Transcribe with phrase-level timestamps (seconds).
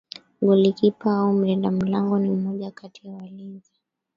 [0.41, 3.71] Goli kipa au mlinda mlango ni mmoja kati ya walinzi